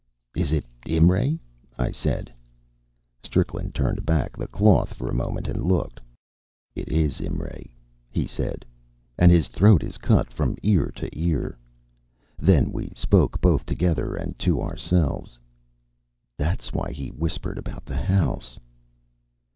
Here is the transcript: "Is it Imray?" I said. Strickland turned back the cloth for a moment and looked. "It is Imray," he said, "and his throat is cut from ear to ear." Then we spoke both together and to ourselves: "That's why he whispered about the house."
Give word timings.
"Is 0.35 0.51
it 0.51 0.65
Imray?" 0.87 1.37
I 1.77 1.91
said. 1.91 2.33
Strickland 3.23 3.75
turned 3.75 4.03
back 4.03 4.35
the 4.35 4.47
cloth 4.47 4.95
for 4.95 5.07
a 5.07 5.13
moment 5.15 5.47
and 5.47 5.63
looked. 5.63 5.99
"It 6.73 6.87
is 6.87 7.19
Imray," 7.21 7.69
he 8.09 8.25
said, 8.25 8.65
"and 9.19 9.31
his 9.31 9.47
throat 9.47 9.83
is 9.83 9.99
cut 9.99 10.33
from 10.33 10.57
ear 10.63 10.91
to 10.95 11.07
ear." 11.15 11.55
Then 12.39 12.71
we 12.71 12.87
spoke 12.95 13.41
both 13.41 13.63
together 13.63 14.15
and 14.15 14.39
to 14.39 14.59
ourselves: 14.59 15.37
"That's 16.35 16.73
why 16.73 16.91
he 16.93 17.09
whispered 17.09 17.59
about 17.59 17.85
the 17.85 17.97
house." 17.97 18.59